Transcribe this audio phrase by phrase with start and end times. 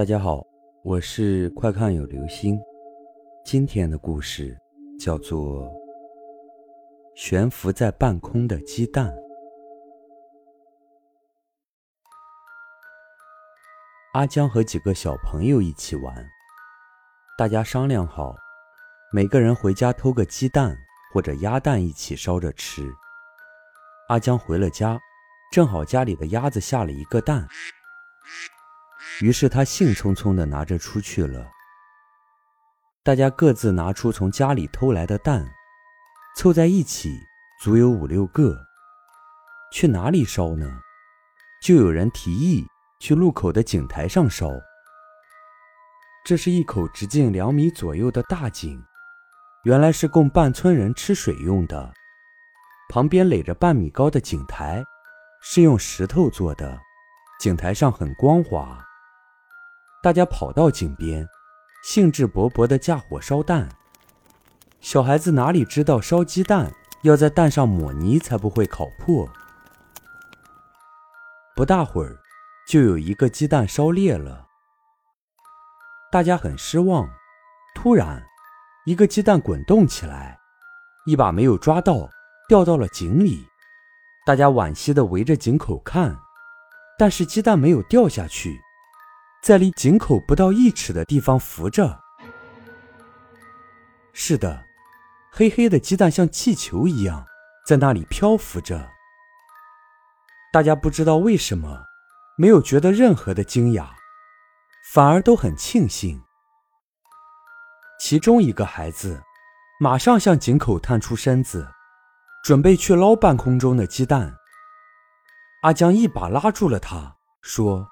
[0.00, 0.42] 大家好，
[0.82, 2.58] 我是快看有流星。
[3.44, 4.58] 今天的故事
[4.98, 5.64] 叫做
[7.14, 9.12] 《悬浮在半空的鸡蛋》。
[14.14, 16.26] 阿江和几个小朋友一起玩，
[17.36, 18.34] 大家商量好，
[19.12, 20.74] 每个人回家偷个鸡蛋
[21.12, 22.90] 或者鸭蛋一起烧着吃。
[24.08, 24.98] 阿江回了家，
[25.52, 27.46] 正好家里的鸭子下了一个蛋。
[29.20, 31.46] 于是他兴冲冲地拿着出去了。
[33.02, 35.46] 大家各自拿出从家里偷来的蛋，
[36.36, 37.18] 凑在一起，
[37.62, 38.56] 足有五六个。
[39.72, 40.80] 去哪里烧呢？
[41.62, 42.66] 就有人提议
[42.98, 44.50] 去路口的井台上烧。
[46.24, 48.82] 这是一口直径两米左右的大井，
[49.64, 51.92] 原来是供半村人吃水用的。
[52.88, 54.82] 旁边垒着半米高的井台，
[55.42, 56.78] 是用石头做的，
[57.38, 58.82] 井台上很光滑。
[60.02, 61.28] 大家跑到井边，
[61.82, 63.68] 兴致勃勃地架火烧蛋。
[64.80, 69.28] 小孩子哪里知道烧鸡蛋要在蛋上抹泥才不会烤破。
[71.54, 72.16] 不大会儿，
[72.66, 74.46] 就有一个鸡蛋烧裂了。
[76.10, 77.06] 大家很失望。
[77.74, 78.22] 突然，
[78.86, 80.38] 一个鸡蛋滚动起来，
[81.04, 82.08] 一把没有抓到，
[82.48, 83.46] 掉到了井里。
[84.24, 86.18] 大家惋惜地围着井口看，
[86.98, 88.58] 但是鸡蛋没有掉下去。
[89.42, 92.00] 在离井口不到一尺的地方浮着。
[94.12, 94.64] 是的，
[95.32, 97.26] 黑黑的鸡蛋像气球一样
[97.66, 98.90] 在那里漂浮着。
[100.52, 101.84] 大家不知道为什么，
[102.36, 103.90] 没有觉得任何的惊讶，
[104.92, 106.22] 反而都很庆幸。
[107.98, 109.22] 其中一个孩子
[109.78, 111.66] 马上向井口探出身子，
[112.44, 114.34] 准备去捞半空中的鸡蛋。
[115.62, 117.88] 阿江一把拉住了他，说。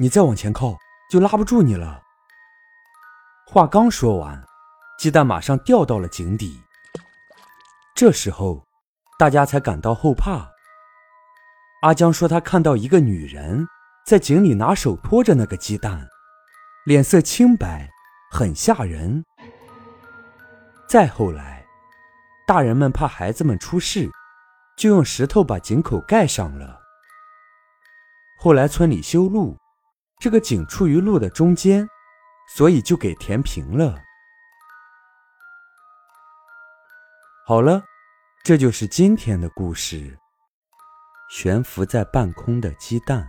[0.00, 0.78] 你再往前靠，
[1.10, 2.00] 就拉不住你了。
[3.46, 4.42] 话刚说完，
[4.98, 6.58] 鸡蛋马上掉到了井底。
[7.94, 8.66] 这时候，
[9.18, 10.48] 大家才感到后怕。
[11.82, 13.66] 阿江说他看到一个女人
[14.06, 16.08] 在井里拿手托着那个鸡蛋，
[16.86, 17.86] 脸色清白，
[18.30, 19.22] 很吓人。
[20.88, 21.62] 再后来，
[22.46, 24.10] 大人们怕孩子们出事，
[24.78, 26.80] 就用石头把井口盖上了。
[28.38, 29.58] 后来村里修路。
[30.20, 31.88] 这个井处于路的中间，
[32.54, 33.98] 所以就给填平了。
[37.46, 37.82] 好了，
[38.44, 40.18] 这就是今天的故事——
[41.32, 43.26] 悬浮在半空的鸡蛋。